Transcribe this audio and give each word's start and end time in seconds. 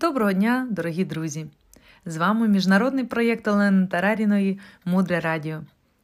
Доброго 0.00 0.32
дня, 0.32 0.66
дорогі 0.70 1.04
друзі! 1.04 1.46
З 2.06 2.16
вами 2.16 2.48
міжнародний 2.48 3.04
проєкт 3.04 3.48
Олени 3.48 3.86
Тараріної 3.86 4.60
Мудре 4.84 5.20
Радіо. 5.20 5.60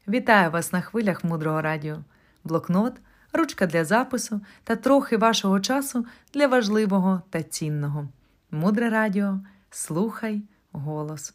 Вітаю 0.08 0.50
вас 0.50 0.72
на 0.72 0.80
хвилях 0.80 1.24
Мудрого 1.24 1.62
Радіо, 1.62 1.96
блокнот, 2.44 2.92
ручка 3.32 3.66
для 3.66 3.84
запису 3.84 4.40
та 4.64 4.76
трохи 4.76 5.16
вашого 5.16 5.60
часу 5.60 6.06
для 6.34 6.46
важливого 6.46 7.22
та 7.30 7.42
цінного. 7.42 8.08
Мудре 8.50 8.90
Радіо. 8.90 9.40
Слухай 9.70 10.42
голос. 10.72 11.34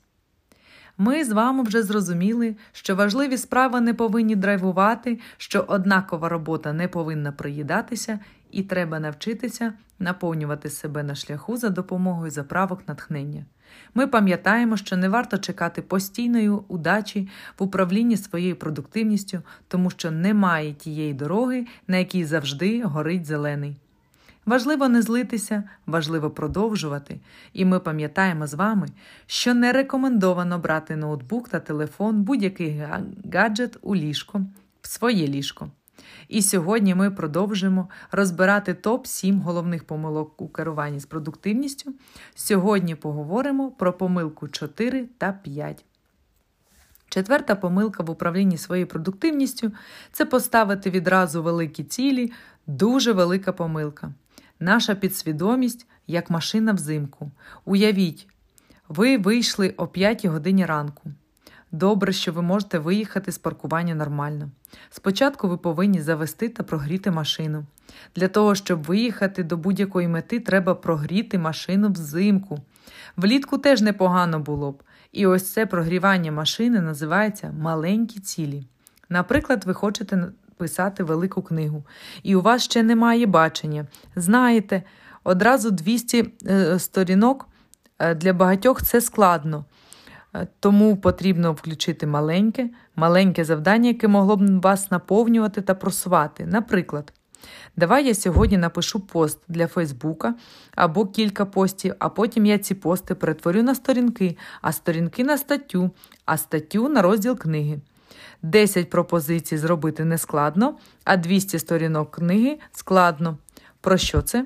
Ми 0.97 1.25
з 1.25 1.31
вами 1.31 1.63
вже 1.63 1.83
зрозуміли, 1.83 2.55
що 2.71 2.95
важливі 2.95 3.37
справи 3.37 3.81
не 3.81 3.93
повинні 3.93 4.35
драйвувати, 4.35 5.19
що 5.37 5.65
однакова 5.67 6.29
робота 6.29 6.73
не 6.73 6.87
повинна 6.87 7.31
приїдатися, 7.31 8.19
і 8.51 8.63
треба 8.63 8.99
навчитися 8.99 9.73
наповнювати 9.99 10.69
себе 10.69 11.03
на 11.03 11.15
шляху 11.15 11.57
за 11.57 11.69
допомогою 11.69 12.31
заправок 12.31 12.87
натхнення. 12.87 13.45
Ми 13.93 14.07
пам'ятаємо, 14.07 14.77
що 14.77 14.97
не 14.97 15.09
варто 15.09 15.37
чекати 15.37 15.81
постійної 15.81 16.49
удачі 16.49 17.29
в 17.59 17.63
управлінні 17.63 18.17
своєю 18.17 18.55
продуктивністю, 18.55 19.41
тому 19.67 19.89
що 19.89 20.11
немає 20.11 20.73
тієї 20.73 21.13
дороги, 21.13 21.67
на 21.87 21.97
якій 21.97 22.25
завжди 22.25 22.83
горить 22.83 23.25
зелений. 23.25 23.77
Важливо 24.45 24.89
не 24.89 25.01
злитися, 25.01 25.63
важливо 25.85 26.29
продовжувати, 26.29 27.19
і 27.53 27.65
ми 27.65 27.79
пам'ятаємо 27.79 28.47
з 28.47 28.53
вами, 28.53 28.87
що 29.25 29.53
не 29.53 29.71
рекомендовано 29.71 30.59
брати 30.59 30.95
ноутбук 30.95 31.49
та 31.49 31.59
телефон, 31.59 32.21
будь-який 32.21 32.83
гаджет 33.33 33.77
у 33.81 33.95
ліжко, 33.95 34.41
в 34.81 34.87
своє 34.87 35.27
ліжко. 35.27 35.71
І 36.27 36.41
сьогодні 36.41 36.95
ми 36.95 37.11
продовжимо 37.11 37.89
розбирати 38.11 38.73
топ-7 38.73 39.41
головних 39.41 39.83
помилок 39.83 40.41
у 40.41 40.47
керуванні 40.47 40.99
з 40.99 41.05
продуктивністю. 41.05 41.93
Сьогодні 42.35 42.95
поговоримо 42.95 43.71
про 43.71 43.93
помилку 43.93 44.47
4 44.47 45.05
та 45.17 45.31
5. 45.31 45.85
Четверта 47.09 47.55
помилка 47.55 48.03
в 48.03 48.09
управлінні 48.09 48.57
своєю 48.57 48.87
продуктивністю 48.87 49.71
це 50.11 50.25
поставити 50.25 50.89
відразу 50.89 51.43
великі 51.43 51.83
цілі, 51.83 52.31
дуже 52.67 53.11
велика 53.11 53.53
помилка. 53.53 54.13
Наша 54.59 54.95
підсвідомість 54.95 55.87
як 56.07 56.29
машина 56.29 56.73
взимку. 56.73 57.31
Уявіть, 57.65 58.27
ви 58.87 59.17
вийшли 59.17 59.73
о 59.77 59.87
5 59.87 60.25
годині 60.25 60.65
ранку. 60.65 61.11
Добре, 61.71 62.13
що 62.13 62.31
ви 62.31 62.41
можете 62.41 62.79
виїхати 62.79 63.31
з 63.31 63.37
паркування 63.37 63.95
нормально. 63.95 64.49
Спочатку 64.89 65.47
ви 65.47 65.57
повинні 65.57 66.01
завести 66.01 66.49
та 66.49 66.63
прогріти 66.63 67.11
машину. 67.11 67.65
Для 68.15 68.27
того, 68.27 68.55
щоб 68.55 68.83
виїхати 68.83 69.43
до 69.43 69.57
будь-якої 69.57 70.07
мети, 70.07 70.39
треба 70.39 70.75
прогріти 70.75 71.37
машину 71.37 71.89
взимку. 71.89 72.59
Влітку 73.17 73.57
теж 73.57 73.81
непогано 73.81 74.39
було 74.39 74.71
б. 74.71 74.83
І 75.11 75.25
ось 75.25 75.53
це 75.53 75.65
прогрівання 75.65 76.31
машини 76.31 76.81
називається 76.81 77.53
маленькі 77.59 78.19
цілі. 78.19 78.67
Наприклад, 79.09 79.63
ви 79.65 79.73
хочете 79.73 80.27
писати 80.57 81.03
велику 81.03 81.41
книгу, 81.41 81.83
і 82.23 82.35
у 82.35 82.41
вас 82.41 82.63
ще 82.63 82.83
немає 82.83 83.25
бачення. 83.25 83.87
Знаєте, 84.15 84.83
одразу 85.23 85.71
200 85.71 86.33
е, 86.45 86.79
сторінок 86.79 87.47
е, 87.99 88.15
для 88.15 88.33
багатьох 88.33 88.83
це 88.83 89.01
складно. 89.01 89.65
Е, 90.35 90.47
тому 90.59 90.97
потрібно 90.97 91.53
включити 91.53 92.07
маленьке, 92.07 92.69
маленьке 92.95 93.45
завдання, 93.45 93.87
яке 93.87 94.07
могло 94.07 94.35
б 94.35 94.61
вас 94.61 94.91
наповнювати 94.91 95.61
та 95.61 95.75
просувати. 95.75 96.45
Наприклад, 96.45 97.13
давай 97.75 98.07
я 98.07 98.15
сьогодні 98.15 98.57
напишу 98.57 98.99
пост 98.99 99.39
для 99.47 99.67
Фейсбука 99.67 100.35
або 100.75 101.05
кілька 101.05 101.45
постів, 101.45 101.93
а 101.99 102.09
потім 102.09 102.45
я 102.45 102.57
ці 102.57 102.75
пости 102.75 103.15
перетворю 103.15 103.63
на 103.63 103.75
сторінки, 103.75 104.37
а 104.61 104.71
сторінки 104.71 105.23
на 105.23 105.37
статтю, 105.37 105.91
а 106.25 106.37
статтю 106.37 106.89
на 106.89 107.01
розділ 107.01 107.37
книги. 107.37 107.79
10 108.41 108.89
пропозицій 108.89 109.57
зробити 109.57 110.05
нескладно, 110.05 110.77
а 111.03 111.17
200 111.17 111.59
сторінок 111.59 112.11
книги 112.11 112.59
складно. 112.71 113.37
Про 113.81 113.97
що 113.97 114.21
це? 114.21 114.45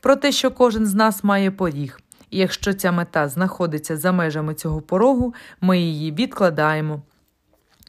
Про 0.00 0.16
те, 0.16 0.32
що 0.32 0.50
кожен 0.50 0.86
з 0.86 0.94
нас 0.94 1.24
має 1.24 1.50
поріг. 1.50 2.00
І 2.30 2.38
якщо 2.38 2.72
ця 2.72 2.92
мета 2.92 3.28
знаходиться 3.28 3.96
за 3.96 4.12
межами 4.12 4.54
цього 4.54 4.80
порогу, 4.80 5.34
ми 5.60 5.80
її 5.80 6.12
відкладаємо. 6.12 7.02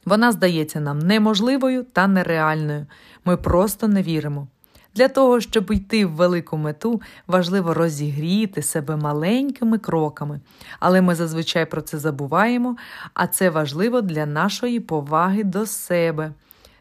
Вона 0.04 0.32
здається 0.32 0.80
нам 0.80 0.98
неможливою 0.98 1.82
та 1.82 2.06
нереальною. 2.06 2.86
Ми 3.24 3.36
просто 3.36 3.88
не 3.88 4.02
віримо. 4.02 4.46
Для 4.94 5.08
того, 5.08 5.40
щоб 5.40 5.72
йти 5.72 6.06
в 6.06 6.10
велику 6.10 6.56
мету, 6.56 7.02
важливо 7.26 7.74
розігріти 7.74 8.62
себе 8.62 8.96
маленькими 8.96 9.78
кроками, 9.78 10.40
але 10.80 11.00
ми 11.00 11.14
зазвичай 11.14 11.66
про 11.66 11.82
це 11.82 11.98
забуваємо, 11.98 12.76
а 13.14 13.26
це 13.26 13.50
важливо 13.50 14.00
для 14.00 14.26
нашої 14.26 14.80
поваги 14.80 15.44
до 15.44 15.66
себе. 15.66 16.32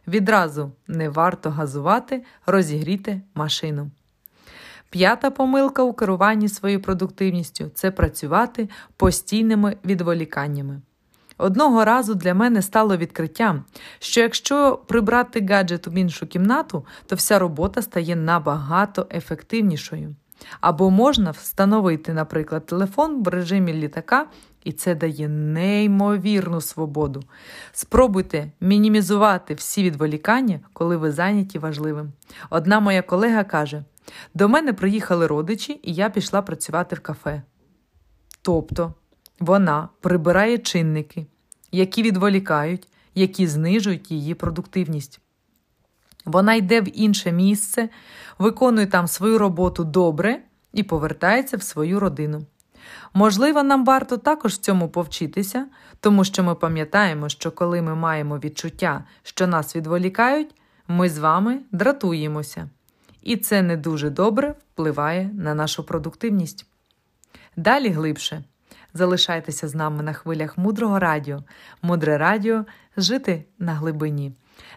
Відразу 0.08 0.72
не 0.88 1.10
варто 1.10 1.50
газувати, 1.50 2.24
розігріти 2.46 3.22
машину. 3.36 3.92
П'ята 4.92 5.32
помилка 5.32 5.84
у 5.84 5.94
керуванні 5.94 6.50
своєю 6.50 6.82
продуктивністю 6.82 7.72
це 7.74 7.92
працювати 7.92 8.70
постійними 8.98 9.78
відволіканнями. 9.86 10.82
Одного 11.38 11.86
разу 11.86 12.16
для 12.16 12.34
мене 12.34 12.62
стало 12.62 12.98
відкриттям, 12.98 13.64
що 14.00 14.22
якщо 14.22 14.80
прибрати 14.88 15.46
гаджет 15.50 15.88
в 15.88 15.94
іншу 15.94 16.28
кімнату, 16.28 16.86
то 17.06 17.16
вся 17.16 17.40
робота 17.40 17.82
стає 17.82 18.16
набагато 18.16 19.08
ефективнішою. 19.12 20.16
Або 20.62 20.90
можна 20.90 21.32
встановити, 21.32 22.14
наприклад, 22.14 22.66
телефон 22.66 23.24
в 23.24 23.28
режимі 23.28 23.74
літака, 23.74 24.26
і 24.64 24.72
це 24.72 24.96
дає 24.96 25.28
неймовірну 25.28 26.62
свободу. 26.62 27.24
Спробуйте 27.72 28.52
мінімізувати 28.62 29.54
всі 29.54 29.84
відволікання, 29.84 30.60
коли 30.74 30.98
ви 30.98 31.12
зайняті 31.12 31.60
важливим. 31.60 32.12
Одна 32.50 32.80
моя 32.80 33.02
колега 33.02 33.44
каже: 33.44 33.84
до 34.34 34.50
мене 34.50 34.74
приїхали 34.74 35.28
родичі, 35.28 35.80
і 35.84 35.94
я 35.94 36.10
пішла 36.10 36.42
працювати 36.42 36.96
в 36.96 37.00
кафе. 37.00 37.42
Тобто 38.42 38.94
вона 39.40 39.90
прибирає 40.02 40.58
чинники, 40.58 41.26
які 41.72 42.04
відволікають, 42.04 42.88
які 43.16 43.48
знижують 43.48 44.12
її 44.12 44.34
продуктивність. 44.34 45.22
Вона 46.26 46.54
йде 46.54 46.82
в 46.82 47.00
інше 47.00 47.32
місце, 47.32 47.90
виконує 48.40 48.88
там 48.88 49.08
свою 49.08 49.38
роботу 49.38 49.84
добре 49.84 50.42
і 50.74 50.84
повертається 50.84 51.58
в 51.58 51.64
свою 51.64 52.00
родину. 52.00 52.42
Можливо, 53.14 53.64
нам 53.64 53.86
варто 53.86 54.18
також 54.18 54.54
в 54.54 54.58
цьому 54.58 54.90
повчитися, 54.90 55.68
тому 56.00 56.24
що 56.24 56.44
ми 56.44 56.56
пам'ятаємо, 56.56 57.30
що 57.30 57.52
коли 57.52 57.82
ми 57.82 57.96
маємо 57.96 58.38
відчуття, 58.38 59.04
що 59.24 59.48
нас 59.48 59.76
відволікають, 59.76 60.56
ми 60.88 61.10
з 61.10 61.18
вами 61.18 61.60
дратуємося. 61.72 62.70
І 63.22 63.38
це 63.38 63.62
не 63.62 63.78
дуже 63.78 64.10
добре 64.10 64.56
впливає 64.74 65.30
на 65.34 65.56
нашу 65.56 65.84
продуктивність. 65.84 66.66
Далі 67.56 67.90
глибше. 67.90 68.44
Залишайтеся 68.94 69.68
з 69.68 69.76
нами 69.76 70.04
на 70.04 70.14
хвилях 70.14 70.58
мудрого 70.58 71.00
радіо, 71.00 71.44
мудре 71.82 72.18
радіо 72.18 72.66
жити 72.98 73.46
на 73.60 73.74
глибині. 73.74 74.34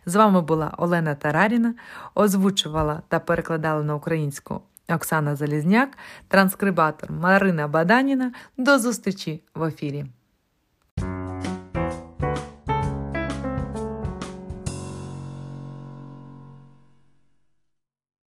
З 0.06 0.14
вами 0.14 0.40
була 0.40 0.74
Олена 0.78 1.14
Тараріна, 1.14 1.74
озвучувала 2.14 3.02
та 3.08 3.20
перекладала 3.20 3.82
на 3.82 3.94
українську 3.94 4.60
Оксана 4.88 5.36
Залізняк, 5.36 5.98
транскрибатор 6.28 7.12
Марина 7.12 7.68
Баданіна. 7.68 8.32
До 8.56 8.78
зустрічі 8.78 9.42
в 9.54 9.64
ефірі. 9.64 10.04